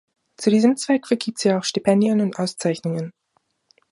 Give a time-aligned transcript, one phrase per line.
[0.37, 3.13] Zu diesem Zweck vergibt sie auch Stipendien und Auszeichnungen.